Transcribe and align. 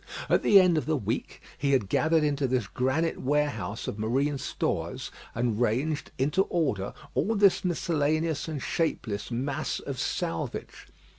At 0.31 0.41
the 0.41 0.59
end 0.59 0.79
of 0.79 0.87
the 0.87 0.97
week 0.97 1.43
he 1.59 1.73
had 1.73 1.87
gathered 1.87 2.23
into 2.23 2.47
this 2.47 2.65
granite 2.65 3.19
warehouse 3.19 3.87
of 3.87 3.99
marine 3.99 4.39
stores, 4.39 5.11
and 5.35 5.61
ranged 5.61 6.09
into 6.17 6.41
order, 6.49 6.95
all 7.13 7.35
this 7.35 7.63
miscellaneous 7.63 8.47
and 8.47 8.63
shapeless 8.63 9.29
mass 9.29 9.79
of 9.79 9.99
salvage. 9.99 10.87